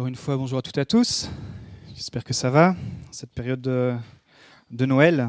[0.00, 1.28] Encore une fois, bonjour à toutes et à tous.
[1.94, 2.74] J'espère que ça va,
[3.10, 5.28] cette période de, Noël.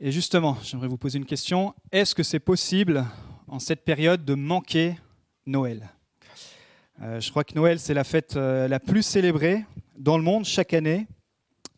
[0.00, 1.76] Et justement, j'aimerais vous poser une question.
[1.92, 3.04] Est-ce que c'est possible,
[3.46, 4.96] en cette période, de manquer
[5.46, 5.90] Noël?
[7.00, 9.64] Euh, Je crois que Noël, c'est la fête euh, la plus célébrée
[9.96, 11.06] dans le monde chaque année.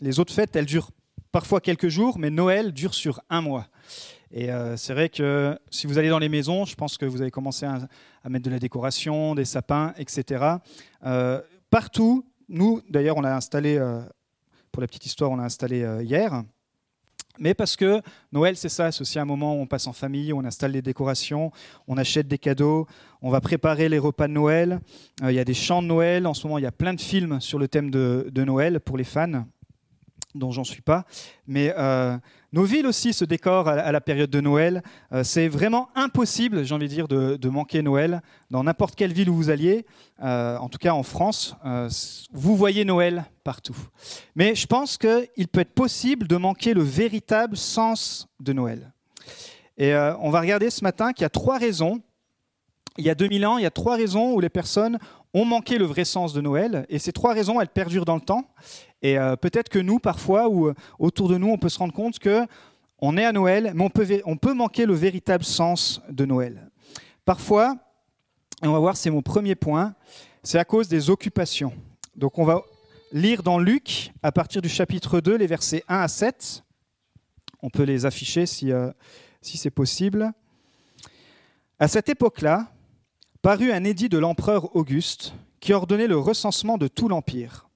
[0.00, 0.90] Les autres fêtes, elles durent
[1.32, 3.66] parfois quelques jours, mais Noël dure sur un mois.
[4.30, 7.22] Et euh, c'est vrai que si vous allez dans les maisons, je pense que vous
[7.22, 7.88] avez commencé à,
[8.28, 10.45] mettre de la décoration, des sapins, etc.
[11.06, 14.01] Euh, partout, nous, d'ailleurs, on a installé, euh,
[14.70, 16.42] pour la petite histoire, on a installé hier.
[17.41, 20.32] Mais parce que Noël, c'est ça, c'est aussi un moment où on passe en famille,
[20.32, 21.52] où on installe les décorations,
[21.87, 22.87] on achète des cadeaux,
[23.23, 24.80] on va préparer les repas de Noël.
[25.23, 26.26] Il y a des chants de Noël.
[26.26, 28.98] En ce moment, il y a plein de films sur le thème de Noël pour
[28.98, 29.45] les fans,
[30.38, 31.05] dont j'en suis pas.
[31.47, 32.16] Mais euh,
[32.52, 34.83] nos villes aussi se décorent à, la période de Noël.
[35.12, 38.23] Euh, c'est vraiment impossible, j'ai envie de dire, de, manquer Noël.
[38.51, 39.84] Dans n'importe quelle ville où vous alliez,
[40.23, 41.56] euh, en tout cas en France,
[42.32, 43.77] vous voyez Noël partout.
[44.35, 48.93] Mais je pense qu'il peut être possible de manquer le véritable sens de Noël.
[49.77, 52.01] Et on va regarder ce matin qu'il y a trois raisons.
[52.96, 54.99] Il y a 2000 ans, il y a trois raisons où les personnes
[55.34, 56.87] ont manqué le vrai sens de Noël.
[56.88, 58.45] Et ces trois raisons, elles perdurent dans le temps.
[59.02, 61.93] Et euh, peut-être que nous, parfois, ou euh, autour de nous, on peut se rendre
[61.93, 62.46] compte que
[63.01, 63.88] on est à Noël, mais
[64.25, 66.69] on peut, manquer le véritable sens de Noël.
[67.25, 67.77] Parfois,
[68.62, 69.94] et on va voir, c'est mon premier point,
[70.43, 71.72] c'est à cause des occupations.
[72.16, 72.62] Donc on va
[73.12, 76.65] lire dans Luc, à partir du chapitre 2, les versets 1 à 7.
[77.62, 78.91] On peut les afficher si, euh,
[79.43, 80.33] si c'est possible.
[81.78, 82.66] À cette époque-là,
[83.43, 87.68] parut un édit de l'empereur Auguste qui ordonnait le recensement de tout l'empire.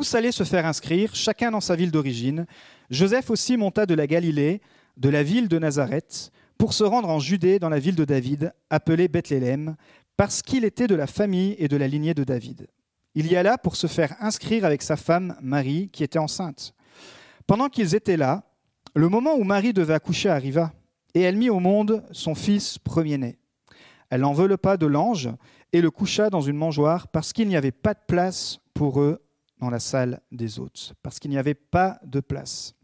[0.00, 2.46] Tous allaient se faire inscrire, chacun dans sa ville d'origine.
[2.88, 4.62] Joseph aussi monta de la Galilée,
[4.96, 8.54] de la ville de Nazareth, pour se rendre en Judée dans la ville de David,
[8.70, 9.76] appelée Bethléem,
[10.16, 12.66] parce qu'il était de la famille et de la lignée de David.
[13.14, 16.72] Il y alla pour se faire inscrire avec sa femme Marie, qui était enceinte.
[17.46, 18.44] Pendant qu'ils étaient là,
[18.94, 20.72] le moment où Marie devait accoucher arriva,
[21.12, 23.38] et elle mit au monde son fils premier-né.
[24.08, 25.28] Elle l'enveloppa de l'ange
[25.74, 29.20] et le coucha dans une mangeoire parce qu'il n'y avait pas de place pour eux
[29.60, 32.74] dans la salle des hôtes, parce qu'il n'y avait pas de place.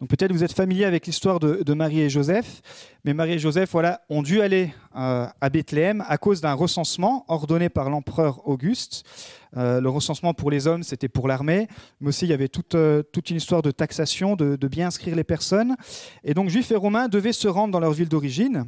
[0.00, 2.60] Donc peut-être vous êtes familier avec l'histoire de, Marie et Joseph,
[3.04, 7.24] mais Marie et Joseph voilà, ont dû aller euh, à Bethléem à cause d'un recensement
[7.28, 9.04] ordonné par l'empereur Auguste.
[9.56, 11.68] Euh, le recensement pour les hommes, c'était pour l'armée,
[12.00, 14.88] mais aussi il y avait toute, euh, toute une histoire de taxation, de, de bien
[14.88, 15.76] inscrire les personnes.
[16.24, 18.64] Et donc Juifs et Romains devaient se rendre dans leur ville d'origine.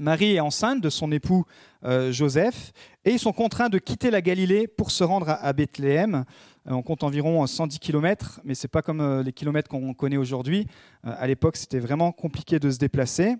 [0.00, 1.46] Marie est enceinte de son époux
[1.84, 2.72] euh, Joseph
[3.04, 6.24] et ils sont contraints de quitter la Galilée pour se rendre à, Bethléem.
[6.68, 9.94] Euh, on compte environ 110 km, mais ce n'est pas comme euh, les kilomètres qu'on
[9.94, 10.66] connaît aujourd'hui.
[11.02, 13.36] À l'époque, c'était vraiment compliqué de se déplacer.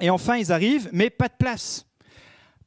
[0.00, 1.86] Et enfin, ils arrivent, mais pas de place.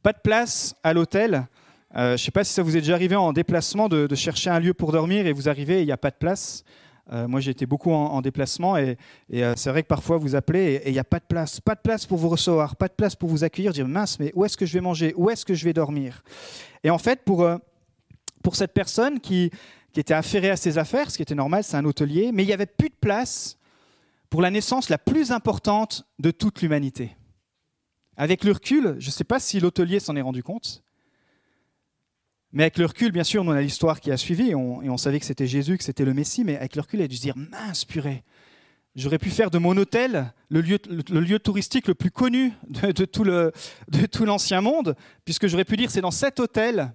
[0.02, 1.48] Pas de place à l'hôtel.
[1.96, 4.50] Je ne sais pas si ça vous est déjà arrivé en déplacement de, de chercher
[4.50, 6.64] un lieu pour dormir et vous arrivez et il n'y a pas de place.
[7.12, 8.98] Euh, moi, j'ai été beaucoup en, en déplacement et,
[9.30, 11.60] et, euh, c'est vrai que parfois vous appelez et il n'y a pas de place,
[11.60, 14.32] pas de place pour vous recevoir, pas de place pour vous accueillir, dire mince, mais
[14.36, 16.24] où est-ce que je vais manger, où est-ce que je vais dormir?
[16.84, 17.58] Et en fait, pour, euh,
[18.42, 19.52] pour cette personne qui,
[19.92, 22.48] qui était affairée à ses affaires, ce qui était normal, c'est un hôtelier, mais il
[22.48, 23.58] n'y avait plus de place
[24.30, 27.18] pour la naissance la plus importante de toute l'humanité.
[28.16, 30.84] Avec le recul, je ne sais pas si l'hôtelier s'en est rendu compte,
[32.54, 35.20] mais avec le recul, bien sûr, on a l'histoire qui a suivi et on, savait
[35.20, 37.22] que c'était Jésus, que c'était le Messie, mais avec le recul, il a dû se
[37.22, 38.24] dire mince purée,
[38.96, 43.06] j'aurais pu faire de mon hôtel le lieu, le lieu touristique le plus connu de,
[43.06, 43.52] tout de
[44.06, 46.94] tout l'ancien monde, puisque j'aurais pu dire c'est dans cet hôtel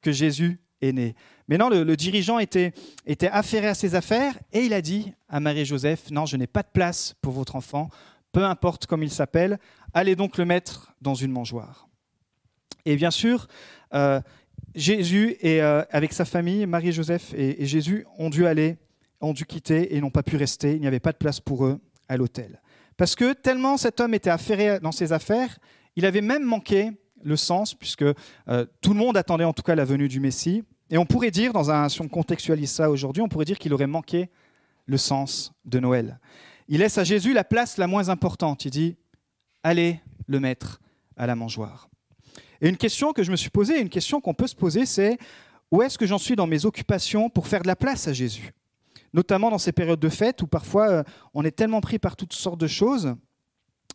[0.00, 1.14] que Jésus est né.
[1.48, 2.72] Mais non, le, dirigeant était,
[3.04, 6.38] était affairé à ses affaires et il a dit à Marie et Joseph Non, je
[6.38, 7.90] n'ai pas de place pour votre enfant,
[8.32, 9.58] peu importe comme il s'appelle,
[9.92, 11.88] allez donc le mettre dans une mangeoire.
[12.86, 13.48] Et bien sûr,
[13.94, 14.20] euh,
[14.74, 18.76] Jésus et euh, avec sa famille, Marie et Joseph et, et Jésus ont dû aller,
[19.20, 20.74] ont dû quitter et n'ont pas pu rester.
[20.74, 22.60] Il n'y avait pas de place pour eux à l'hôtel.
[22.96, 25.58] Parce que tellement cet homme était affairé dans ses affaires,
[25.96, 26.92] il avait même manqué
[27.22, 30.62] le sens, puisque euh, tout le monde attendait en tout cas la venue du Messie.
[30.90, 33.72] Et on pourrait dire, dans un, si on contextualise ça aujourd'hui, on pourrait dire qu'il
[33.72, 34.28] aurait manqué
[34.86, 36.20] le sens de Noël.
[36.68, 38.64] Il laisse à Jésus la place la moins importante.
[38.66, 38.96] Il dit,
[39.62, 40.80] allez le mettre
[41.16, 41.88] à la mangeoire.
[42.64, 45.18] Et une question que je me suis posée, une question qu'on peut se poser, c'est
[45.70, 48.54] où est-ce que j'en suis dans mes occupations pour faire de la place à Jésus?
[49.12, 51.02] Notamment dans ces périodes de fête où parfois euh,
[51.34, 53.16] on est tellement pris par toutes sortes de choses.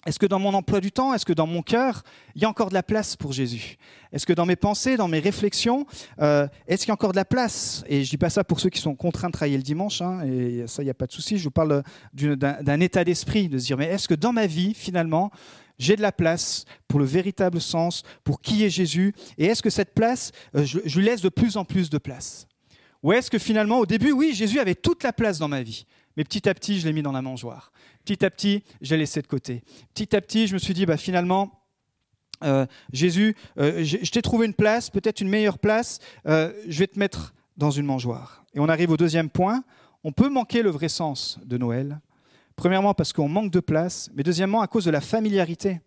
[0.05, 2.03] Est-ce que dans mon emploi du temps, est-ce que dans mon cœur,
[2.35, 3.77] il y a encore de la place pour Jésus?
[4.11, 5.87] Est-ce que dans mes pensées, dans mes réflexions,
[6.21, 7.83] euh, est-ce qu'il y a encore de la place?
[7.87, 10.21] Et je dis pas ça pour ceux qui sont contraints de travailler le dimanche, hein,
[10.27, 11.39] et ça, il n'y a pas de souci.
[11.39, 11.81] Je vous parle
[12.13, 15.31] d'un d'un état d'esprit, de se dire, mais est-ce que dans ma vie, finalement,
[15.79, 19.69] j'ai de la place pour le véritable sens, pour qui est Jésus Et est-ce que
[19.69, 22.47] cette place, euh, je, lui laisse de plus en plus de place?
[23.01, 25.85] Ou est-ce que finalement, au début, oui, Jésus avait toute la place dans ma vie,
[26.17, 27.71] mais petit à petit, je l'ai mis dans la mangeoire.
[28.03, 29.63] Petit à petit, je l'ai laissé de côté.
[29.93, 31.63] Petit à petit, je me suis dit, bah, finalement,
[32.43, 36.99] euh, Jésus, euh, je, t'ai trouvé une place, peut-être une meilleure place, je vais te
[36.99, 38.43] mettre dans une mangeoire.
[38.53, 39.63] Et on arrive au deuxième point,
[40.03, 42.01] on peut manquer le vrai sens de Noël.
[42.59, 45.79] Premièrement parce qu'on manque de place, mais deuxièmement à cause de la familiarité.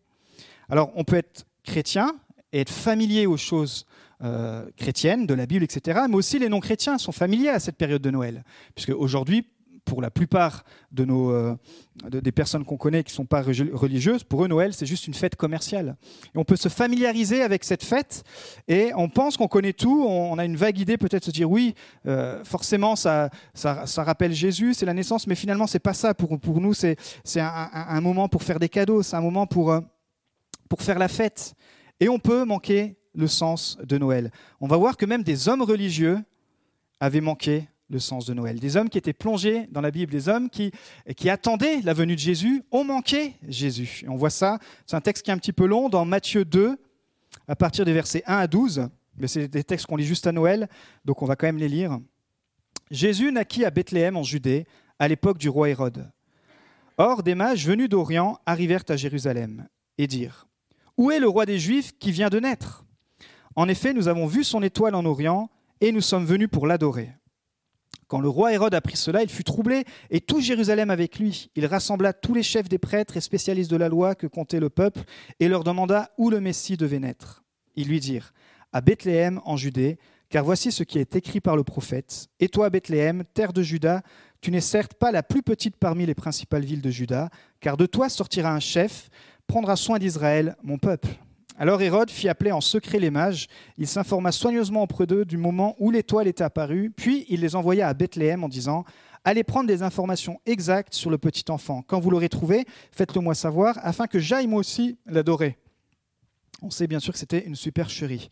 [0.71, 2.17] Alors on peut être chrétien
[2.51, 3.85] et être familier aux choses
[4.79, 6.01] chrétiennes, de la Bible, etc.
[6.09, 8.43] Mais aussi les non-chrétiens sont familiers à cette période de Noël.
[8.75, 9.47] Puisque aujourd'hui,
[9.85, 11.57] pour la plupart de nos, euh,
[12.09, 15.15] des personnes qu'on connaît qui ne sont pas religieuses, pour eux, Noël, c'est juste une
[15.15, 15.97] fête commerciale.
[16.35, 18.25] Et on peut se familiariser avec cette fête
[18.69, 21.75] et on pense qu'on connaît tout, on, a une vague idée peut-être se dire oui,
[22.07, 26.15] euh, forcément, ça, ça, rappelle Jésus, c'est la naissance, mais finalement, c'est pas ça.
[26.15, 26.97] Pour, pour nous, c'est
[27.37, 29.81] un, un, moment pour faire des cadeaux, c'est un moment pour, euh,
[30.69, 31.55] pour faire la fête.
[32.01, 34.31] Et on peut manquer le sens de Noël.
[34.61, 36.19] On va voir que même des hommes religieux
[37.01, 38.59] avaient manqué le sens de Noël.
[38.59, 40.73] Des hommes qui étaient plongés dans la Bible, des hommes qui,
[41.29, 44.05] attendaient la venue de Jésus, ont manqué Jésus.
[44.09, 46.77] on voit ça, c'est un texte qui est un petit peu long, dans Matthieu 2,
[47.47, 48.89] à partir des versets 1 à 12.
[49.19, 50.69] Mais c'est des textes qu'on lit juste à Noël,
[51.05, 51.99] donc on va quand même les lire.
[52.91, 54.67] Jésus naquit à Bethléem en Judée,
[54.99, 56.11] à l'époque du roi Hérode.
[56.97, 59.69] Or, des mages venus d'Orient arrivèrent à Jérusalem
[59.99, 60.47] et dirent
[60.97, 62.85] Où est le roi des Juifs qui vient de naître?
[63.55, 65.51] En effet, nous avons vu son étoile en Orient
[65.83, 67.13] et nous sommes venus pour l'adorer.
[68.13, 71.49] Quand le roi Hérode apprit cela, il fut troublé, et tout Jérusalem avec lui.
[71.57, 74.69] Il rassembla tous les chefs des prêtres et spécialistes de la loi que comptait le
[74.69, 75.01] peuple,
[75.41, 77.43] et leur demanda où le Messie devait naître.
[77.75, 78.35] Ils lui dirent,
[78.71, 79.99] à Bethléem en Judée,
[80.29, 82.29] car voici ce qui est écrit par le prophète.
[82.39, 84.03] Et toi, Bethléem, terre de Juda,
[84.43, 87.31] tu n'es certes pas la plus petite parmi les principales villes de Juda,
[87.61, 89.09] car de toi sortira un chef,
[89.47, 91.09] prendra soin d'Israël, mon peuple.
[91.63, 93.47] Alors Hérode fit appeler en secret les mages.
[93.79, 97.87] Il s'informa soigneusement auprès d'eux du moment où l'étoile était apparue, puis il les envoya
[97.87, 98.85] à Bethléem en disant
[99.23, 101.83] Allez prendre des informations exactes sur le petit enfant.
[101.87, 105.57] Quand vous l'aurez trouvé, faites-le moi savoir, afin que j'aille moi aussi l'adorer.
[106.63, 108.29] On sait bien sûr que c'était une supercherie.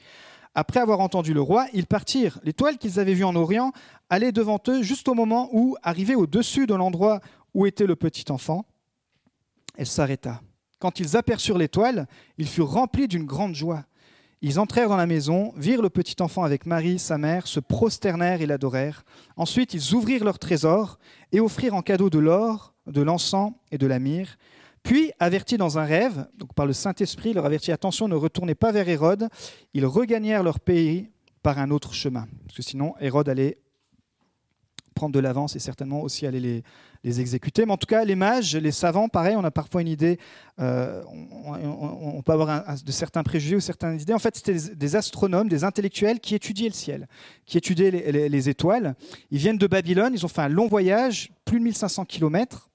[0.57, 2.41] Après avoir entendu le roi, ils partirent.
[2.43, 3.71] L'étoile qu'ils avaient vue en Orient
[4.09, 7.21] allait devant eux juste au moment où, arrivée au-dessus de l'endroit
[7.55, 8.67] où était le petit enfant,
[9.77, 10.41] elle s'arrêta.
[10.81, 13.85] Quand ils aperçurent l'étoile, ils furent remplis d'une grande joie.
[14.43, 18.41] Ils entrèrent dans la maison, virent le petit enfant avec Marie, sa mère, se prosternèrent
[18.41, 19.05] et l'adorèrent.
[19.37, 20.99] Ensuite, ils ouvrirent leur trésor
[21.31, 24.39] et offrirent en cadeau de l'or, de l'encens et de la myrrhe.
[24.83, 28.73] Puis, avertis dans un rêve, donc par le Saint-Esprit, leur avertit attention, ne retournez pas
[28.73, 29.29] vers Hérode.
[29.75, 31.11] Ils regagnèrent leur pays
[31.43, 33.59] par un autre chemin, parce que sinon Hérode allait
[35.09, 36.63] de l'avance et certainement aussi aller les,
[37.05, 37.65] les, exécuter.
[37.65, 40.19] Mais en tout cas, les mages, les savants, pareil, on a parfois une idée,
[40.61, 44.13] euh, on, peut avoir de certains préjugés ou certaines idées.
[44.13, 47.09] En fait, c'était des, astronomes, des intellectuels qui étudiaient le ciel,
[47.47, 48.95] qui étudiaient les, étoiles.
[49.31, 52.69] Ils viennent de Babylone, ils ont fait un long voyage, plus de 1500 kilomètres.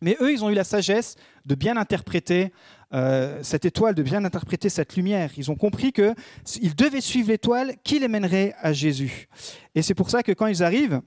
[0.00, 2.52] Mais eux, ils ont eu la sagesse de bien interpréter
[2.94, 5.30] euh, cette étoile, de bien interpréter cette lumière.
[5.36, 9.28] Ils ont compris qu'ils devaient suivre l'étoile qui les mènerait à Jésus.
[9.74, 11.02] Et c'est pour ça que quand ils arrivent,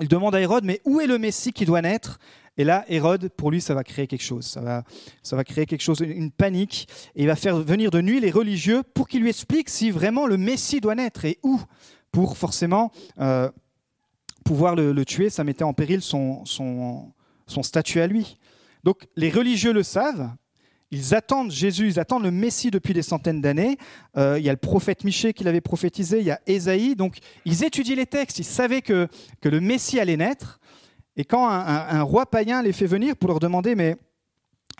[0.00, 2.18] il demande à Hérode, mais où est le Messie qui doit naître?
[2.56, 4.46] Et là, Hérode, pour lui, ça va créer quelque chose.
[4.46, 4.84] Ça va,
[5.22, 6.88] ça va créer quelque chose, une panique.
[7.16, 10.26] Et il va faire venir de nuit les religieux pour qu'il lui explique si vraiment
[10.26, 11.60] le Messie doit naître et où,
[12.12, 13.50] pour forcément euh,
[14.44, 15.30] pouvoir le, tuer.
[15.30, 17.12] Ça mettait en péril son, son,
[17.46, 18.38] son statut à lui.
[18.84, 20.30] Donc les religieux le savent,
[20.94, 23.78] ils attendent Jésus, ils attendent le Messie depuis des centaines d'années.
[24.16, 26.94] Euh, il y a le prophète Michée qui l'avait prophétisé, il y a Ésaïe.
[26.94, 29.08] Donc, ils étudiaient les textes, ils savaient que,
[29.42, 30.60] le Messie allait naître.
[31.16, 33.96] Et quand un, roi païen les fait venir pour leur demander, mais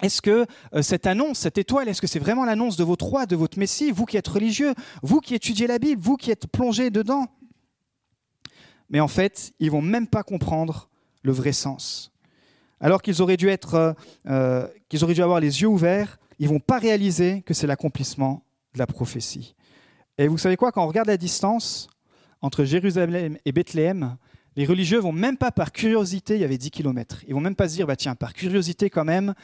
[0.02, 3.26] est-ce que euh, cette annonce, cette étoile, est-ce que c'est vraiment l'annonce de votre roi,
[3.26, 6.46] de votre Messie, vous qui êtes religieux, vous qui étudiez la Bible, vous qui êtes
[6.46, 7.26] plongés dedans?
[8.88, 10.88] Mais en fait, ils vont même pas comprendre
[11.22, 12.13] le vrai sens
[12.80, 13.94] alors qu'ils auraient dû euh,
[14.26, 14.68] euh,
[15.02, 18.86] auraient dû avoir les yeux ouverts, ils vont pas réaliser que c'est l'accomplissement de la
[18.86, 19.54] prophétie.
[20.18, 21.88] Et vous savez quoi, quand on regarde la distance
[22.40, 24.16] entre Jérusalem et Bethléem,
[24.56, 27.56] les religieux vont même pas par curiosité, il y avait 10 km, ils vont même
[27.56, 29.34] pas se dire, bah tiens, par curiosité quand même,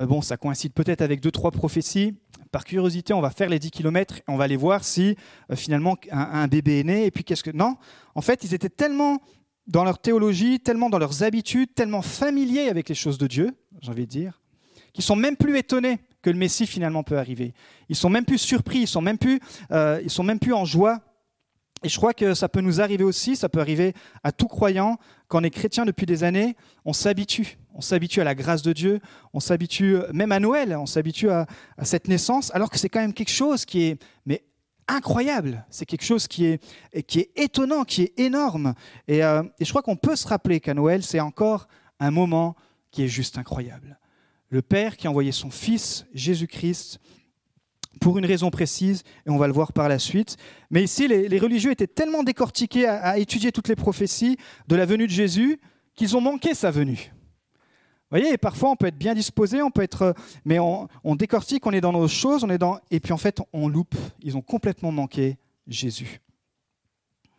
[0.00, 2.14] euh, bon, ça coïncide peut-être avec deux, trois prophéties,
[2.52, 5.16] par curiosité, on va faire les 10 km et on va aller voir si
[5.54, 7.50] finalement un, un, bébé est né, et puis qu'est-ce que...
[7.50, 7.76] Non,
[8.14, 9.18] en fait, ils étaient tellement
[9.66, 13.50] dans leur théologie, tellement dans leurs habitudes, tellement familiers avec les choses de Dieu,
[13.80, 14.40] j'ai envie de dire,
[14.92, 17.54] qu'ils sont même plus étonnés que le Messie finalement peut arriver.
[17.88, 19.40] Ils sont même plus surpris, ils sont même plus,
[19.70, 21.00] euh, ils sont même plus en joie
[21.82, 23.92] Et je crois que ça peut nous arriver aussi, ça peut arriver
[24.22, 27.58] à tout croyant, quand on est chrétien depuis des années, on s'habitue.
[27.74, 29.00] On s'habitue à la grâce de Dieu,
[29.32, 31.46] on s'habitue même à Noël, on s'habitue à,
[31.82, 34.44] cette naissance, alors que c'est quand même quelque chose qui est mais
[34.88, 35.64] incroyable.
[35.70, 38.74] C'est quelque chose qui est, qui est étonnant, qui est énorme.
[39.08, 41.68] Et, euh, et je crois qu'on peut se rappeler qu'à Noël, c'est encore
[42.00, 42.56] un moment
[42.90, 43.98] qui est juste incroyable.
[44.50, 47.00] Le Père qui a envoyé son Fils, Jésus-Christ,
[48.00, 50.36] pour une raison précise, et on va le voir par la suite.
[50.70, 54.36] Mais ici, les, religieux étaient tellement décortiqués à, étudier toutes les prophéties
[54.68, 55.60] de la venue de Jésus
[55.94, 57.12] qu'ils ont manqué sa venue.
[58.12, 60.14] Vous voyez, parfois on peut être bien disposé, on peut être,
[60.44, 63.40] mais on, décortique, on est dans nos choses, on est dans, et puis en fait
[63.54, 63.94] on loupe.
[64.20, 66.20] Ils ont complètement manqué Jésus.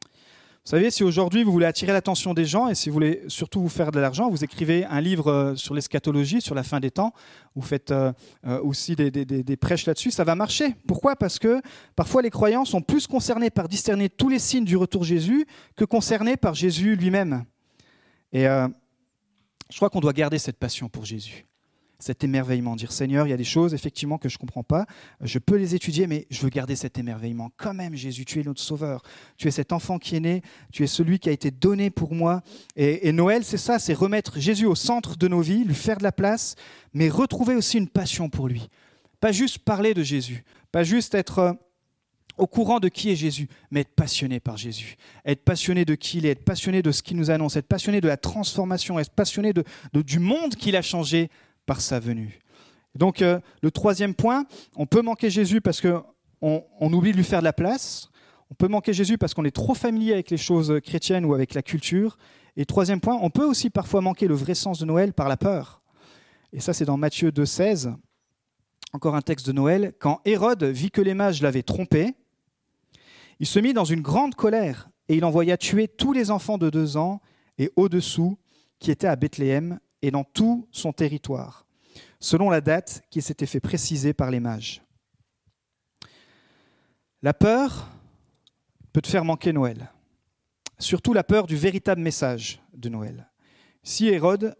[0.01, 3.61] Vous savez, si aujourd'hui vous voulez attirer l'attention des gens et si vous voulez surtout
[3.61, 6.89] vous faire de l'argent, vous écrivez un livre euh, sur l'eschatologie, sur la fin des
[6.89, 7.13] temps,
[7.53, 8.11] vous faites euh,
[8.47, 10.73] euh, aussi des, prêches là-dessus, ça va marcher.
[10.87, 11.15] Pourquoi?
[11.15, 11.61] Parce que
[11.95, 15.85] parfois les croyants sont plus concernés par discerner tous les signes du retour Jésus que
[15.85, 17.43] concernés par Jésus lui-même.
[18.31, 18.47] Et
[19.69, 21.45] je crois qu'on doit garder cette passion pour Jésus
[22.03, 24.85] cet émerveillement, dire Seigneur, il y a des choses effectivement que je ne comprends pas,
[25.21, 27.49] je peux les étudier, mais je veux garder cet émerveillement.
[27.55, 29.01] Quand même, Jésus, tu es notre Sauveur,
[29.37, 30.41] tu es cet enfant qui est né,
[30.71, 32.41] tu es celui qui a été donné pour moi.
[32.75, 36.03] Et, Noël, c'est ça, c'est remettre Jésus au centre de nos vies, lui faire de
[36.03, 36.55] la place,
[36.93, 38.67] mais retrouver aussi une passion pour lui.
[39.21, 40.43] Pas juste parler de Jésus,
[40.73, 41.53] pas juste être euh,
[42.37, 46.17] au courant de qui est Jésus, mais être passionné par Jésus, être passionné de qui
[46.17, 49.11] il est, être passionné de ce qu'il nous annonce, être passionné de la transformation, être
[49.11, 49.63] passionné de,
[49.93, 51.29] du monde qu'il a changé
[51.65, 52.39] par sa venue.
[52.95, 56.03] Donc euh, le troisième point, on peut manquer Jésus parce qu'on
[56.41, 58.09] on oublie de lui faire de la place.
[58.51, 61.53] On peut manquer Jésus parce qu'on est trop familier avec les choses chrétiennes ou avec
[61.53, 62.17] la culture.
[62.55, 65.37] Et troisième point, on peut aussi parfois manquer le vrai sens de Noël par la
[65.37, 65.81] peur.
[66.51, 67.95] Et ça, c'est dans Matthieu 2,16,
[68.91, 69.93] encore un texte de Noël.
[69.99, 72.13] Quand Hérode vit que les mages l'avaient trompé,
[73.39, 76.69] il se mit dans une grande colère et il envoya tuer tous les enfants de
[76.69, 77.21] deux ans
[77.57, 78.37] et au-dessous
[78.79, 81.65] qui étaient à Bethléem et dans tout son territoire,
[82.19, 84.81] selon la date qui s'était fait préciser par les mages.
[87.21, 87.89] La peur
[88.91, 89.91] peut te faire manquer Noël,
[90.77, 93.29] surtout la peur du véritable message de Noël.
[93.81, 94.55] Si Hérode,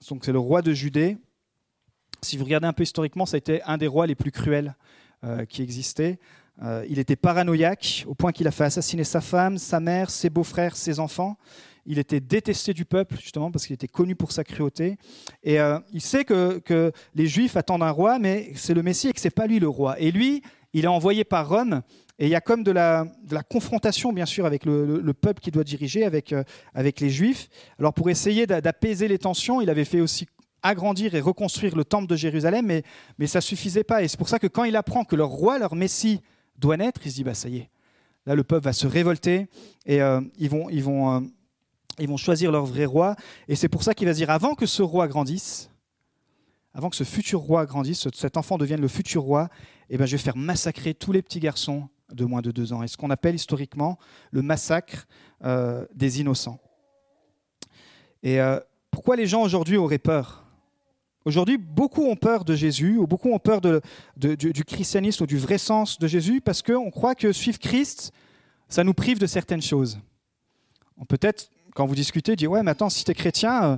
[0.00, 1.18] c'est le roi de Judée,
[2.22, 4.76] si vous regardez un peu historiquement, ça a été un des rois les plus cruels
[5.24, 6.18] euh, qui existait.
[6.62, 10.30] Euh, il était paranoïaque au point qu'il a fait assassiner sa femme, sa mère, ses
[10.30, 11.36] beaux-frères, ses enfants.
[11.86, 14.96] Il était détesté du peuple, justement, parce qu'il était connu pour sa cruauté.
[15.42, 19.12] Et euh, il sait que, les Juifs attendent un roi, mais c'est le Messie et
[19.12, 19.98] que ce n'est pas lui le roi.
[19.98, 20.42] Et lui,
[20.74, 21.82] il est envoyé par Rome.
[22.18, 23.06] Et il y a comme de la,
[23.50, 27.48] confrontation, bien sûr, avec le, peuple qui doit diriger, avec, euh, avec les Juifs.
[27.78, 30.26] Alors, pour essayer d'apaiser les tensions, il avait fait aussi
[30.62, 32.82] agrandir et reconstruire le temple de Jérusalem, mais,
[33.18, 34.02] mais ça suffisait pas.
[34.02, 36.20] Et c'est pour ça que quand il apprend que leur roi, leur Messie,
[36.60, 37.70] doit naître, il se dit, bah, ça y est,
[38.26, 39.48] là, le peuple va se révolter
[39.86, 40.68] et euh, ils vont...
[41.98, 43.14] Ils vont choisir leur vrai roi.
[43.46, 45.70] Et c'est pour ça qu'il va dire, avant que ce roi grandisse,
[46.72, 49.50] avant que ce futur roi grandisse, cet enfant devienne le futur roi,
[49.90, 52.82] eh ben, je vais faire massacrer tous les petits garçons de moins de deux ans.
[52.82, 53.98] Et ce qu'on appelle historiquement
[54.30, 55.06] le massacre
[55.44, 56.58] euh, des innocents.
[58.22, 58.58] Et euh,
[58.90, 60.46] pourquoi les gens aujourd'hui auraient peur?
[61.26, 63.60] Aujourd'hui, beaucoup ont peur de Jésus, ou beaucoup ont peur
[64.16, 68.12] du, christianisme ou du vrai sens de Jésus, parce qu'on croit que suivre Christ,
[68.68, 69.98] ça nous prive de certaines choses.
[71.08, 73.76] Peut-être quand vous discutez, dit Ouais, mais attends, si tu es chrétien, euh,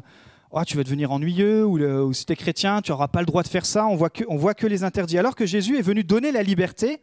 [0.52, 3.42] oh, tu vas devenir ennuyeux, ou, si tu es chrétien, tu n'auras pas le droit
[3.42, 5.18] de faire ça, on voit, que, on voit que les interdits.
[5.18, 7.00] Alors que Jésus est venu donner la liberté,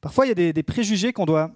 [0.00, 1.52] parfois il y a des, préjugés qu'on doit,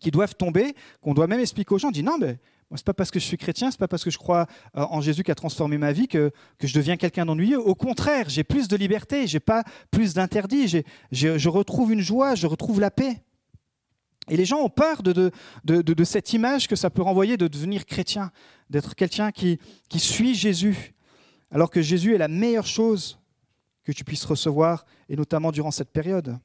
[0.00, 1.88] qui doivent tomber, qu'on doit même expliquer aux gens.
[1.88, 2.38] On dit Non, mais
[2.76, 5.00] c'est pas parce que je suis chrétien, c'est pas parce que je crois euh, en
[5.00, 7.60] Jésus qui a transformé ma vie que, je deviens quelqu'un d'ennuyeux.
[7.60, 12.46] Au contraire, j'ai plus de liberté, j'ai pas plus d'interdits, je retrouve une joie, je
[12.46, 13.22] retrouve la paix.
[14.28, 15.32] Et les gens ont peur de,
[15.64, 18.30] de, cette image que ça peut renvoyer de devenir chrétien,
[18.70, 20.94] d'être quelqu'un qui, qui suit Jésus,
[21.50, 23.18] alors que Jésus est la meilleure chose
[23.84, 26.38] que tu puisses recevoir, et notamment durant cette période.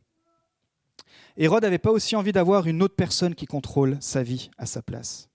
[1.38, 4.81] Hérode n'avait pas aussi envie d'avoir une autre personne qui contrôle sa vie à sa
[4.81, 5.26] place.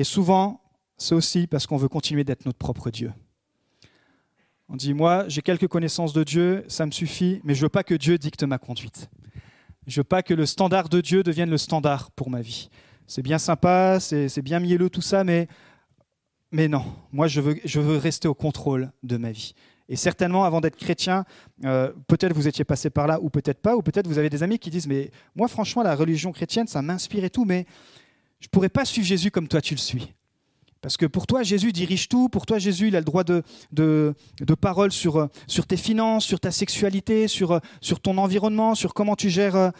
[0.00, 0.62] Et souvent,
[0.96, 3.12] c'est aussi parce qu'on veut continuer d'être notre propre Dieu.
[4.70, 7.68] On dit, moi, j'ai quelques connaissances de Dieu, ça me suffit, mais je ne veux
[7.68, 9.10] pas que Dieu dicte ma conduite.
[9.86, 12.70] Je veux pas que le standard de Dieu devienne le standard pour ma vie.
[13.06, 15.48] C'est bien sympa, c'est bien mielleux tout ça, mais,
[16.50, 19.52] mais non, moi je veux, je veux rester au contrôle de ma vie.
[19.90, 21.26] Et certainement, avant d'être chrétien,
[21.66, 24.42] euh, peut-être vous étiez passé par là, ou peut-être pas, ou peut-être vous avez des
[24.42, 27.66] amis qui disent, mais moi franchement, la religion chrétienne, ça m'inspire et tout, mais
[28.40, 30.12] je ne pourrais pas suivre Jésus comme toi tu le suis.
[30.80, 32.30] Parce que pour toi, Jésus dirige tout.
[32.30, 33.44] Pour toi, Jésus, il a le droit de,
[34.60, 35.28] parole sur,
[35.68, 37.60] tes finances, sur ta sexualité, sur,
[38.02, 39.70] ton environnement, sur comment tu gères euh,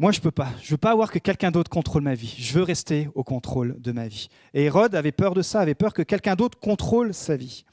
[0.00, 0.50] moi, je peux pas.
[0.62, 2.32] Je veux pas avoir que quelqu'un d'autre contrôle ma vie.
[2.38, 4.28] Je veux rester au contrôle de ma vie.
[4.54, 7.64] Et Hérode avait peur de ça, avait peur que quelqu'un d'autre contrôle sa vie.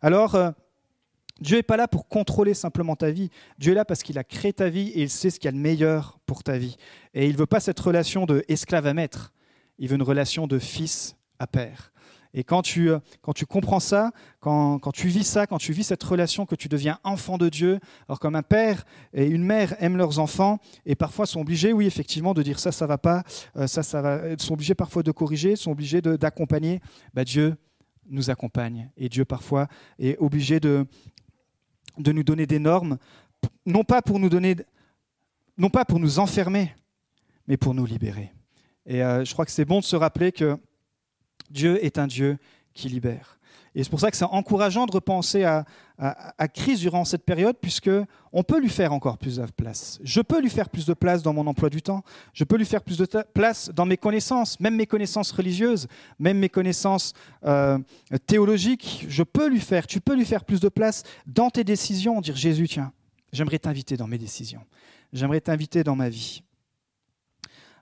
[0.00, 0.50] Alors, euh,
[1.42, 3.28] Dieu n'est pas là pour contrôler simplement ta vie.
[3.58, 5.48] Dieu est là parce qu'il a créé ta vie et il sait ce qu'il y
[5.50, 6.78] a de meilleur pour ta vie.
[7.12, 9.34] Et il ne veut pas cette relation de esclave à maître.
[9.78, 11.92] Il veut une relation de fils à père.
[12.36, 15.72] Et quand tu, euh, quand tu comprends ça, quand, quand, tu vis ça, quand tu
[15.72, 17.78] vis cette relation, que tu deviens enfant de Dieu,
[18.08, 21.86] alors comme un père et une mère aiment leurs enfants et parfois sont obligés, oui,
[21.86, 23.22] effectivement, de dire ça, ça va pas,
[23.56, 26.80] euh, ça, ça va, ils sont obligés parfois de corriger, sont obligés d'accompagner,
[27.14, 27.56] bah, Dieu
[28.10, 28.90] nous accompagne.
[28.96, 29.68] Et Dieu parfois
[30.00, 30.86] est obligé de,
[31.98, 32.98] de nous donner des normes,
[33.64, 34.56] non pas pour nous donner,
[35.56, 36.74] non pas pour nous enfermer,
[37.46, 38.32] mais pour nous libérer.
[38.86, 40.58] Et euh, je crois que c'est bon de se rappeler que
[41.50, 42.38] Dieu est un Dieu
[42.74, 43.38] qui libère.
[43.74, 45.64] Et c'est pour ça que c'est encourageant de repenser à,
[46.54, 47.90] Christ durant cette période, puisque
[48.32, 49.98] on peut lui faire encore plus de place.
[50.02, 52.02] Je peux lui faire plus de place dans mon emploi du temps.
[52.32, 55.88] Je peux lui faire plus de place dans mes connaissances, même mes connaissances religieuses,
[56.18, 57.14] même mes connaissances
[57.44, 57.78] euh,
[58.26, 59.06] théologiques.
[59.08, 59.86] Je peux lui faire.
[59.86, 62.20] Tu peux lui faire plus de place dans tes décisions.
[62.20, 62.92] Dire Jésus, tiens,
[63.32, 64.64] j'aimerais t'inviter dans mes décisions.
[65.12, 66.42] J'aimerais t'inviter dans ma vie.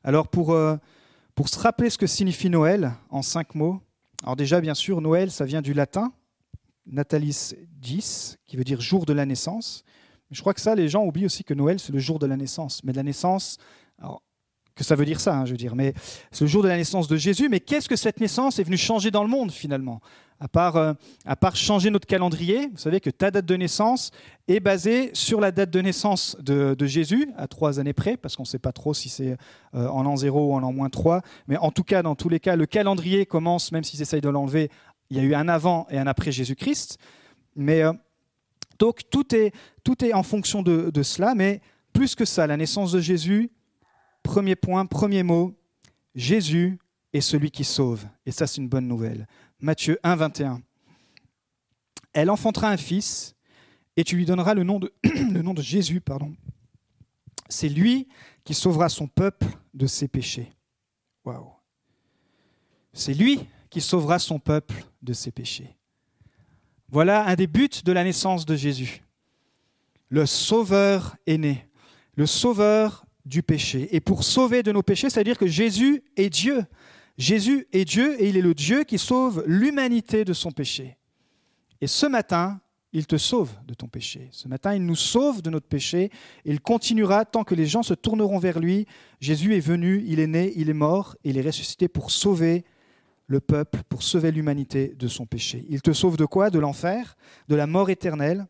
[0.04, 0.76] Alors pour euh,
[1.35, 3.80] pour se rappeler ce que signifie Noël en cinq mots,
[4.23, 6.12] alors déjà, bien sûr, Noël, ça vient du latin,
[6.87, 9.85] natalis 10, qui veut dire jour de la naissance.
[10.30, 12.37] Je crois que ça, les gens oublient aussi que Noël, c'est le jour de la
[12.37, 12.85] naissance.
[12.85, 13.59] Mais de la naissance,
[13.99, 14.23] alors,
[14.75, 15.95] que ça veut dire ça, hein, je veux dire, mais
[16.31, 17.49] c'est le jour de la naissance de Jésus.
[17.49, 20.00] Mais qu'est-ce que cette naissance est venue changer dans le monde finalement?
[20.41, 20.93] À part, euh,
[21.25, 24.11] à part changer notre calendrier, vous savez que ta date de naissance
[24.49, 28.43] est basée sur la date de naissance de, Jésus, à trois années près, parce qu'on
[28.43, 29.37] ne sait pas trop si c'est
[29.75, 31.23] euh, en l'an 0 ou en l'an moins 3.
[31.47, 34.29] Mais en tout cas, dans tous les cas, le calendrier commence, même s'ils essayent de
[34.29, 34.69] l'enlever,
[35.11, 36.99] il y a eu un avant et un après Jésus-Christ.
[37.55, 37.93] Mais euh,
[38.81, 39.52] donc tout est,
[39.85, 41.61] tout est en fonction de, de cela, mais
[41.93, 43.50] plus que ça, la naissance de Jésus,
[44.23, 45.55] premier point, premier mot,
[46.14, 46.79] Jésus
[47.12, 48.07] est celui qui sauve.
[48.26, 49.26] Et ça, c'est une bonne nouvelle.
[49.61, 50.62] Matthieu 1, 21.
[52.12, 53.35] Elle enfantera un fils
[53.97, 56.00] et tu lui donneras le nom de, Jésus.
[56.00, 56.35] pardon.
[57.49, 58.09] C'est lui
[58.45, 60.52] qui sauvera son peuple de ses péchés.
[61.25, 61.52] Waouh.
[62.92, 65.77] C'est lui qui sauvera son peuple de ses péchés.
[66.88, 69.03] Voilà un des buts de la naissance de Jésus.
[70.09, 71.66] Le Sauveur est né,
[72.16, 73.94] le Sauveur du péché.
[73.94, 76.64] Et pour sauver de nos péchés, c'est-à-dire que Jésus est Dieu.
[77.18, 80.96] Jésus est Dieu et il est le Dieu qui sauve l'humanité de son péché.
[81.80, 82.61] Et ce matin,
[82.92, 84.28] il te sauve de ton péché.
[84.32, 86.11] Ce matin, il nous sauve de notre péché.
[86.44, 88.87] Il continuera tant que les gens se tourneront vers lui.
[89.20, 92.64] Jésus est venu, il est né, il est mort, il est ressuscité pour sauver
[93.26, 95.64] le peuple, pour sauver l'humanité de son péché.
[95.70, 96.50] Il te sauve de quoi?
[96.50, 97.16] De l'enfer,
[97.48, 98.46] de la mort éternelle.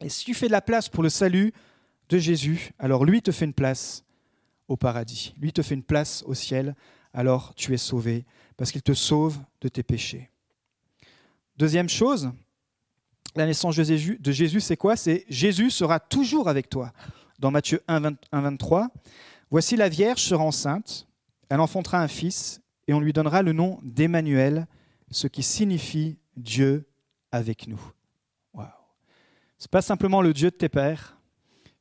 [0.00, 1.52] Et si tu fais de la place pour le salut
[2.10, 4.04] de Jésus, alors lui te fait une place
[4.68, 5.34] au paradis.
[5.38, 6.74] Lui te fait une place au ciel
[7.12, 8.24] alors tu es sauvé,
[8.56, 10.30] parce qu'il te sauve de tes péchés.
[11.56, 12.30] Deuxième chose,
[13.34, 14.96] la naissance de Jésus, c'est quoi?
[14.96, 16.92] C'est Jésus sera toujours avec toi.
[17.38, 18.88] Dans Matthieu 1, 23,
[19.50, 21.06] voici la Vierge sera enceinte,
[21.48, 24.66] elle enfantera un fils, et on lui donnera le nom d'Emmanuel,
[25.10, 26.86] ce qui signifie Dieu
[27.32, 27.80] avec nous.
[28.54, 28.66] Wow.
[29.58, 31.16] Ce n'est pas simplement le Dieu de tes pères,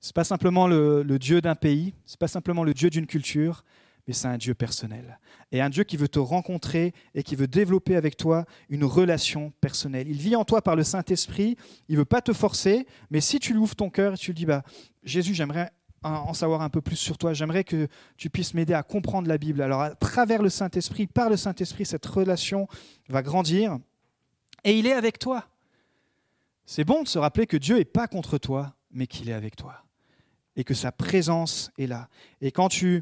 [0.08, 3.64] n'est pas simplement le, Dieu d'un pays, ce n'est pas simplement le Dieu d'une culture,
[4.08, 5.20] mais c'est un Dieu personnel.
[5.52, 9.52] Et un Dieu qui veut te rencontrer et qui veut développer avec toi une relation
[9.62, 10.08] personnelle.
[10.08, 11.58] Il vit en toi par le Saint-Esprit,
[11.90, 14.32] il ne veut pas te forcer, mais si tu lui ouvres ton cœur et tu
[14.32, 14.64] lui dis, bah,
[15.04, 18.84] Jésus, j'aimerais en savoir un peu plus sur toi, j'aimerais que tu puisses m'aider à
[18.84, 19.62] comprendre la Bible.
[19.62, 22.68] Alors à travers le Saint-Esprit, par le Saint-Esprit, cette relation
[23.10, 23.78] va grandir
[24.64, 25.46] et il est avec toi.
[26.66, 29.56] C'est bon de se rappeler que Dieu n'est pas contre toi, mais qu'il est avec
[29.56, 29.84] toi
[30.60, 32.10] et que sa présence est là.
[32.42, 33.02] Et quand tu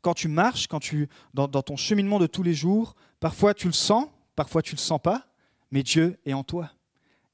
[0.00, 3.72] quand tu marches, quand tu, dans, ton cheminement de tous les jours, parfois tu le
[3.72, 5.28] sens, parfois tu le sens pas,
[5.70, 6.72] mais Dieu est en toi.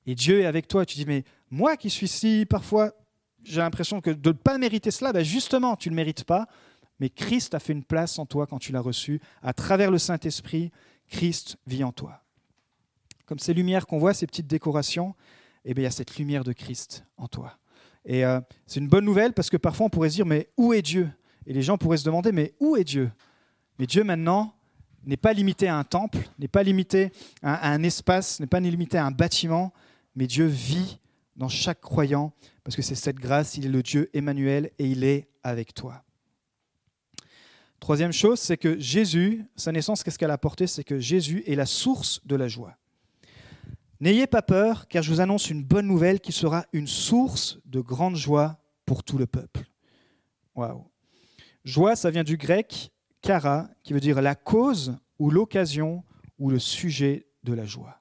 [0.04, 0.82] Et Dieu est avec toi.
[0.82, 2.92] Et tu dis, mais moi qui suis si, parfois,
[3.42, 6.46] j'ai l'impression que de ne pas mériter cela, ben justement, tu ne le mérites pas.
[7.00, 9.22] Mais Christ a fait une place en toi quand tu l'as reçu.
[9.42, 10.70] À travers le Saint-Esprit,
[11.08, 12.20] Christ vit en toi.
[13.24, 15.14] Comme ces lumières qu'on voit, ces petites décorations,
[15.64, 17.58] eh bien, il y a cette lumière de Christ en toi.
[18.08, 20.72] Et euh, c'est une bonne nouvelle parce que parfois on pourrait se dire, mais où
[20.72, 21.10] est Dieu?
[21.46, 23.12] Et les gens pourraient se demander, mais où est Dieu?
[23.78, 24.54] Mais Dieu maintenant
[25.04, 28.96] n'est pas limité à un temple, n'est pas limité à un espace, n'est pas limité
[28.96, 29.74] à un bâtiment,
[30.16, 30.98] mais Dieu vit
[31.36, 32.32] dans chaque croyant,
[32.64, 36.02] parce que c'est cette grâce, il est le Dieu Emmanuel et il est avec toi.
[37.78, 40.66] Troisième chose, c'est que Jésus, sa naissance, qu'est-ce qu'elle a apporté?
[40.66, 42.76] C'est que Jésus est la source de la joie.
[44.00, 47.80] N'ayez pas peur, car je vous annonce une bonne nouvelle qui sera une source de
[47.80, 49.64] grande joie pour tout le peuple.
[50.54, 50.84] Waouh
[51.64, 56.04] Joie, ça vient du grec kara, qui veut dire la cause ou l'occasion
[56.38, 58.00] ou le sujet de la joie.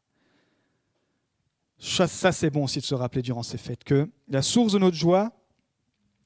[1.80, 4.98] Ça, c'est bon aussi de se rappeler durant ces fêtes que la source de notre
[4.98, 5.32] joie,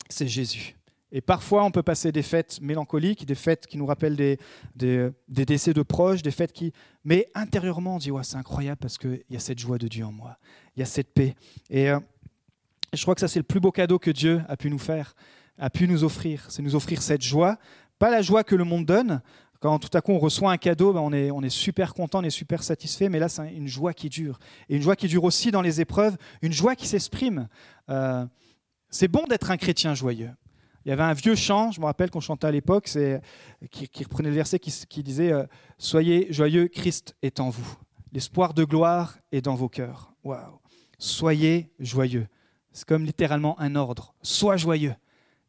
[0.10, 0.76] c'est Jésus.
[1.12, 4.40] Et parfois, on peut passer des fêtes mélancoliques, des fêtes qui nous rappellent des,
[4.76, 6.72] des, décès de proches, des fêtes qui...
[7.04, 10.06] Mais intérieurement, on dit, ouais, c'est incroyable parce qu'il y a cette joie de Dieu
[10.06, 10.38] en moi,
[10.76, 11.36] il y a cette paix.
[11.70, 12.00] Et euh,
[12.94, 15.16] je crois que ça, c'est le plus beau cadeau que Dieu a pu nous faire,
[15.58, 16.46] a pu nous offrir.
[16.50, 17.58] C'est nous offrir cette joie,
[18.00, 19.22] pas la joie que le monde donne.
[19.60, 22.20] Quand tout à coup on reçoit un cadeau, ben on, est, on est super content,
[22.20, 24.40] on est super satisfait, mais là c'est une joie qui dure.
[24.70, 27.48] Et une joie qui dure aussi dans les épreuves, une joie qui s'exprime.
[27.90, 28.26] Euh,
[28.90, 30.32] c'est bon d'être un chrétien joyeux.
[30.86, 32.90] Il y avait un vieux chant, je me rappelle qu'on chantait à l'époque,
[33.70, 35.46] qui, qui, reprenait le verset qui, disait euh,
[35.78, 37.76] Soyez joyeux, Christ est en vous.
[38.14, 40.14] L'espoir de gloire est dans vos cœurs.
[40.24, 40.60] Waouh
[40.98, 42.28] Soyez joyeux.
[42.74, 44.14] C'est comme littéralement un ordre.
[44.22, 44.96] Sois joyeux.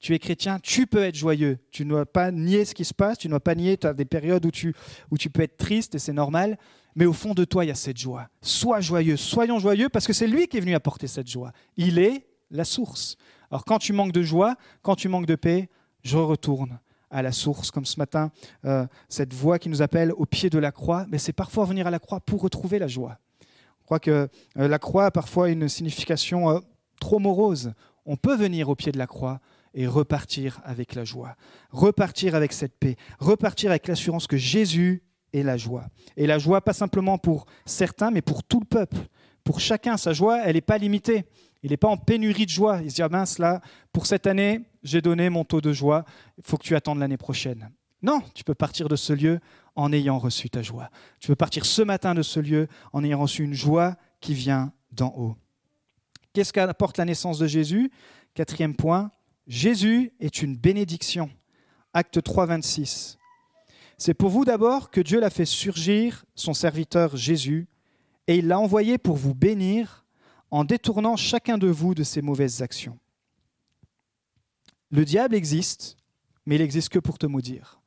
[0.01, 1.59] Tu es chrétien, tu peux être joyeux.
[1.71, 3.87] Tu ne dois pas nier ce qui se passe, tu ne dois pas nier, tu
[3.87, 4.75] as des périodes où tu,
[5.11, 6.59] où tu peux être triste et c'est normal.
[6.97, 8.29] Mais au fond de toi, il y a cette joie.
[8.43, 11.53] Sois joyeux, soyons joyeux parce que c'est lui qui est venu apporter cette joie.
[11.77, 13.17] Il est la source.
[13.53, 15.69] Alors quand tu manques de joie, quand tu manques de paix,
[16.03, 16.79] je retourne
[17.11, 18.33] à la source, comme ce matin,
[18.65, 21.87] euh, cette voix qui nous appelle au pied de la croix, mais c'est parfois venir
[21.87, 23.19] à la croix pour retrouver la joie.
[23.81, 26.61] Je crois que euh, la croix a parfois une signification euh,
[26.99, 27.75] trop morose.
[28.07, 29.41] On peut venir au pied de la croix
[29.75, 31.37] et repartir avec la joie,
[31.71, 35.03] repartir avec cette paix, repartir avec l'assurance que Jésus
[35.35, 35.89] est la joie.
[36.17, 38.97] Et la joie, pas simplement pour certains, mais pour tout le peuple.
[39.45, 41.27] Pour chacun, sa joie, elle n'est pas limitée.
[41.63, 42.81] Il n'est pas en pénurie de joie.
[42.83, 43.61] Il se dit, ah mince, là,
[43.93, 46.05] pour cette année, j'ai donné mon taux de joie,
[46.39, 47.71] il faut que tu attendes l'année prochaine.
[48.03, 49.39] Non, tu peux partir de ce lieu
[49.77, 50.91] en ayant reçu ta joie.
[51.21, 54.73] Tu peux partir ce matin de ce lieu en ayant reçu une joie qui vient
[54.91, 55.37] d'en haut.
[56.33, 57.93] Qu'est-ce qu'apporte la naissance de Jésus?
[58.35, 59.13] Quatrième point,
[59.47, 61.31] Jésus est une bénédiction.
[61.95, 63.19] Acte 3, 26.
[63.99, 67.69] C'est pour vous d'abord que Dieu l'a fait surgir, son serviteur Jésus,
[68.27, 70.02] et il l'a envoyé pour vous bénir
[70.53, 72.99] en détournant chacun de vous de ses mauvaises actions.
[74.91, 75.97] Le diable existe,
[76.45, 77.81] mais il n'existe que pour te maudire.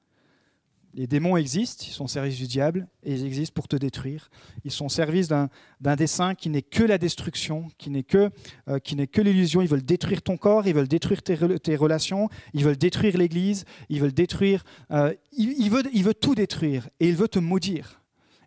[0.95, 4.29] Les démons existent, ils sont au service du diable, et ils existent pour te détruire.
[4.63, 5.49] Ils sont au service d'un
[5.95, 8.31] dessein qui n'est que la destruction, qui n'est que,
[8.69, 9.61] euh, que l'illusion.
[9.61, 14.01] Ils veulent détruire ton corps, ils veulent détruire tes, relations, ils veulent détruire l'Église, ils
[14.01, 14.63] veulent détruire...
[14.89, 18.01] Euh, il, veut, il veut tout détruire, et il veut te maudire.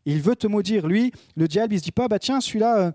[0.07, 0.89] Il veut te maudire.
[0.89, 2.93] Lui, le diable, il se dit pas, bah tiens, celui-là, euh,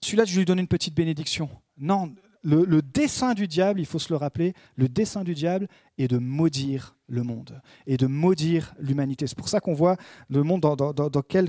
[0.00, 1.48] celui-là, je lui donne une petite bénédiction.
[1.78, 2.12] Non,
[2.46, 6.18] le, dessein du diable, il faut se le rappeler, le dessein du diable est de
[6.18, 9.26] maudire le monde et de maudire l'humanité.
[9.26, 9.96] C'est pour ça qu'on voit
[10.30, 11.48] le monde dans, quel,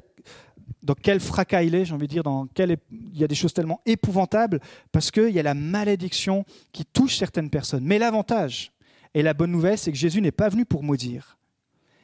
[0.81, 3.35] dans quel fracas il est, j'ai envie de dire, dans quel, il y a des
[3.35, 4.59] choses tellement épouvantables,
[4.91, 7.83] parce qu'il y a la malédiction qui touche certaines personnes.
[7.83, 8.71] Mais l'avantage
[9.13, 11.37] et la bonne nouvelle, c'est que Jésus n'est pas venu pour maudire,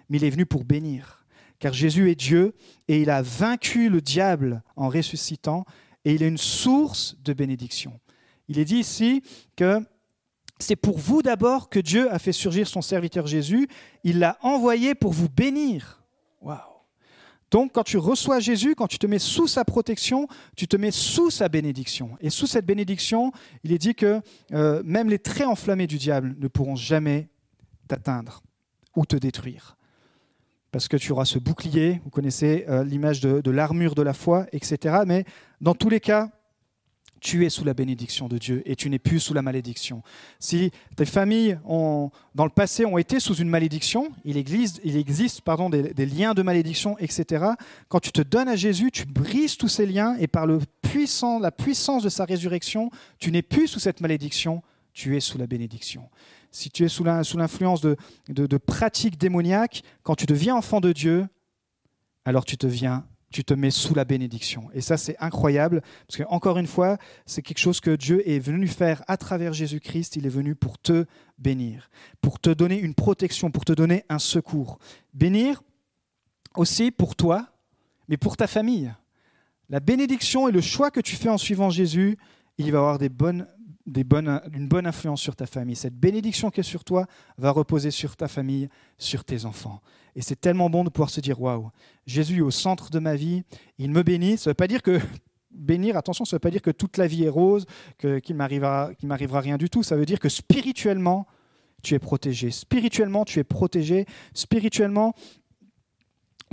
[0.09, 1.25] mais il est venu pour bénir.
[1.59, 2.53] Car Jésus est Dieu
[2.89, 5.65] et il a vaincu le diable en ressuscitant
[6.05, 7.99] et il est une source de bénédiction.
[8.47, 9.23] Il est dit ici
[9.55, 9.79] que
[10.59, 13.67] c'est pour vous d'abord que Dieu a fait surgir son serviteur Jésus.
[14.03, 16.03] Il l'a envoyé pour vous bénir.
[16.41, 16.59] Waouh
[17.51, 20.89] donc, quand tu reçois Jésus, quand tu te mets sous sa protection, tu te mets
[20.89, 22.17] sous sa bénédiction.
[22.19, 23.31] Et sous cette bénédiction,
[23.63, 24.21] il est dit que
[24.53, 27.29] euh, même les traits enflammés du diable ne pourront jamais
[27.87, 28.41] t'atteindre
[28.95, 29.77] ou te détruire
[30.73, 34.47] parce que tu auras ce bouclier, vous connaissez euh, l'image de, l'armure de la foi,
[34.51, 35.03] etc.
[35.05, 35.23] Mais
[35.61, 36.31] dans tous les cas,
[37.21, 40.01] tu es sous la bénédiction de Dieu et tu n'es plus sous la malédiction.
[40.39, 44.97] Si tes familles ont, dans le passé ont été sous une malédiction, il existe, il
[44.97, 47.45] existe pardon, des, liens de malédiction, etc.
[47.87, 52.03] Quand tu te donnes à Jésus, tu brises tous ces liens et par la puissance
[52.03, 56.09] de sa résurrection, tu n'es plus sous cette malédiction, tu es sous la bénédiction
[56.53, 61.27] si tu es sous l'influence de, pratiques démoniaques, quand tu deviens enfant de Dieu,
[62.23, 62.55] alors tu
[63.33, 64.69] tu te mets sous la bénédiction.
[64.75, 68.37] Et ça, c'est incroyable, parce que encore une fois, c'est quelque chose que Dieu est
[68.37, 70.15] venu faire à travers Jésus-Christ.
[70.15, 71.05] Il est venu pour te
[71.39, 71.89] bénir,
[72.21, 74.77] pour te donner une protection, pour te donner un secours.
[75.15, 75.63] Bénir
[76.55, 77.47] aussi pour toi,
[78.07, 78.93] mais pour ta famille.
[79.69, 82.17] La bénédiction et le choix que tu fais en suivant Jésus,
[82.59, 83.47] il va avoir des bonnes
[83.85, 85.75] des bonnes, une bonne influence sur ta famille.
[85.75, 87.05] Cette bénédiction qui est sur toi
[87.37, 89.81] va reposer sur ta famille, sur tes enfants.
[90.15, 91.69] Et c'est tellement bon de pouvoir se dire waouh,
[92.05, 93.43] Jésus est au centre de ma vie,
[93.77, 94.37] il me bénit.
[94.37, 94.99] Ça ne veut pas dire que
[95.51, 97.65] bénir, attention, ça ne veut pas dire que toute la vie est rose,
[97.97, 99.83] qu'il ne m'arrivera, rien du tout.
[99.83, 101.27] Ça veut dire que spirituellement,
[101.81, 102.51] tu es protégé.
[102.51, 104.05] Spirituellement, tu es protégé.
[104.33, 105.13] Spirituellement,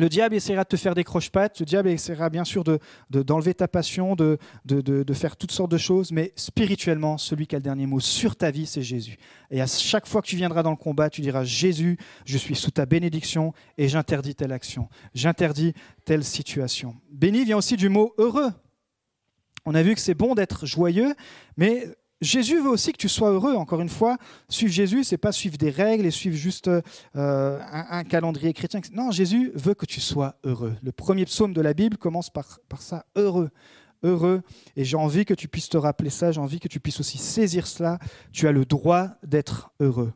[0.01, 2.65] Le diable essaiera de te faire des croche-pattes, le diable essaiera bien sûr
[3.11, 7.47] d'enlever de, ta passion, de, de, de, faire toutes sortes de choses, mais spirituellement, celui
[7.47, 9.19] qui a le dernier mot sur ta vie, c'est Jésus.
[9.51, 12.55] Et à chaque fois que tu viendras dans le combat, tu diras, Jésus, je suis
[12.55, 15.75] sous ta bénédiction et j'interdis telle action, j'interdis
[16.07, 16.97] telle situation.
[17.13, 18.53] Béni vient aussi du mot heureux.
[19.67, 21.15] On a vu que c'est bon d'être joyeux,
[21.59, 21.89] mais
[22.21, 23.55] Jésus veut aussi que tu sois heureux.
[23.55, 26.81] Encore une fois, suivre Jésus, c'est pas suivre des règles et suivre juste euh,
[27.63, 28.81] un, calendrier chrétien.
[28.93, 30.77] Non, Jésus veut que tu sois heureux.
[30.83, 33.51] Le premier psaume de la Bible commence par, par ça, heureux.
[34.03, 34.43] Heureux.
[34.77, 37.19] Et j'ai envie que tu puisses te rappeler ça, j'ai envie que tu puisses aussi
[37.19, 37.99] saisir cela.
[38.33, 40.13] Tu as le droit d'être heureux.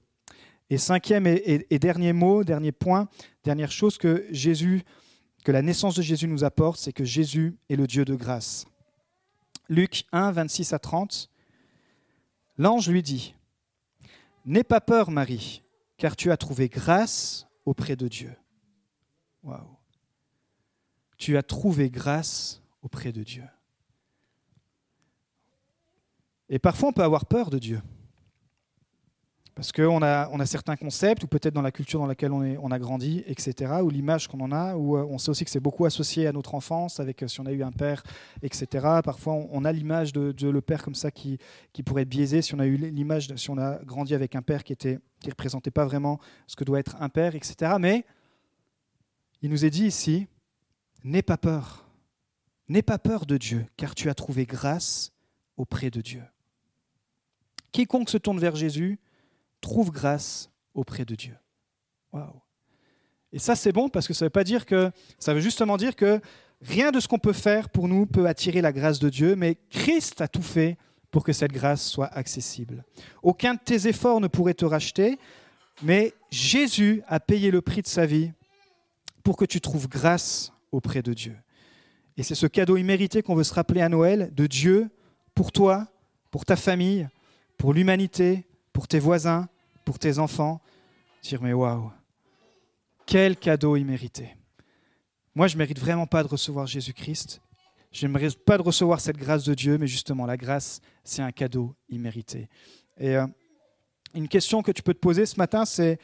[0.71, 3.09] Et cinquième et, et, dernier mot, dernier point,
[3.45, 4.83] dernière chose que Jésus,
[5.45, 8.65] que la naissance de Jésus nous apporte, c'est que Jésus est le Dieu de grâce.
[9.69, 11.31] Luc 1, 26 à 30.
[12.57, 13.35] L'ange lui dit,
[14.45, 15.63] N'aie pas peur, Marie,
[15.97, 18.35] car tu as trouvé grâce auprès de Dieu.
[19.43, 19.77] Waouh.
[21.17, 23.45] Tu as trouvé grâce auprès de Dieu.
[26.49, 27.81] Et parfois, on peut avoir peur de Dieu.
[29.55, 32.43] Parce qu'on a, on a certains concepts, ou peut-être dans la culture dans laquelle on,
[32.43, 35.45] est, on a grandi, etc., ou l'image qu'on en a, ou euh, on sait aussi
[35.45, 38.03] que c'est beaucoup associé à notre enfance, avec euh, si on a eu un père,
[38.43, 38.67] etc.
[39.05, 41.39] Parfois, on, a l'image de, le père comme ça qui,
[41.73, 44.43] qui pourrait être biaisé, si on a eu l'image, si on a grandi avec un
[44.43, 47.73] père qui était qui représentait pas vraiment ce que doit être un père, etc.
[47.81, 48.05] Mais
[49.41, 50.29] il nous est dit ici,
[51.03, 51.89] n'aie pas peur,
[52.69, 55.13] n'aie pas peur de Dieu, car tu as trouvé grâce
[55.57, 56.23] auprès de Dieu.
[57.73, 59.01] Quiconque se tourne vers Jésus,
[59.65, 61.35] trouve grâce auprès de Dieu.
[63.33, 65.97] Et ça, c'est bon parce que ça veut pas dire que ça veut justement dire
[65.97, 66.21] que
[66.61, 69.57] rien de ce qu'on peut faire pour nous peut attirer la grâce de Dieu, mais
[69.71, 70.77] Christ a tout fait
[71.11, 72.85] pour que cette grâce soit accessible.
[73.23, 75.19] Aucun de tes efforts ne pourrait te racheter,
[75.83, 78.33] mais Jésus a payé le prix de sa vie
[79.23, 81.37] pour que tu trouves grâce auprès de Dieu.
[82.17, 84.91] Et c'est ce cadeau immérité qu'on veut se rappeler à Noël de Dieu
[85.35, 85.89] pour toi,
[86.31, 87.09] pour ta famille,
[87.57, 89.49] pour l'humanité, pour tes voisins,
[89.85, 90.61] pour tes enfants,
[91.23, 91.91] dire mais waouh,
[93.07, 94.37] quel cadeau immérité.
[95.35, 97.41] Moi, je mérite vraiment pas de recevoir Jésus-Christ.
[97.91, 101.23] Je ne mérite pas de recevoir cette grâce de Dieu, mais justement, la grâce, c'est
[101.23, 102.49] un cadeau immérité.
[102.99, 103.27] Et euh,
[104.15, 105.99] une question que tu peux te poser ce matin, c'est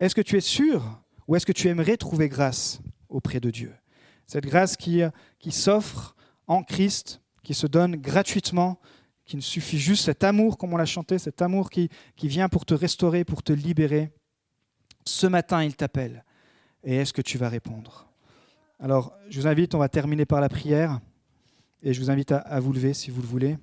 [0.00, 3.74] est-ce que tu es sûr ou est-ce que tu aimerais trouver grâce auprès de Dieu?
[4.26, 5.02] Cette grâce qui,
[5.38, 6.14] qui s'offre
[6.46, 8.78] en Christ, qui se donne gratuitement
[9.24, 12.66] qu'il suffit juste cet amour, comme on l'a chanté, cet amour qui, qui vient pour
[12.66, 14.12] te restaurer, pour te libérer.
[15.04, 16.24] Ce matin, il t'appelle.
[16.82, 18.06] Et est-ce que tu vas répondre?
[18.78, 21.00] Alors, je vous invite, on va terminer par la prière.
[21.82, 23.56] Et je vous invite à vous lever si vous le voulez.